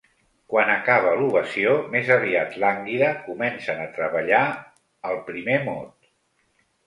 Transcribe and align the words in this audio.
Quan 0.51 0.69
acaba 0.75 1.09
l'ovació, 1.17 1.73
més 1.95 2.07
aviat 2.15 2.55
lànguida, 2.63 3.11
comencen 3.27 3.83
a 3.83 3.87
treballar 3.99 4.41
el 5.11 5.19
primer 5.29 5.59
mot. 5.69 5.93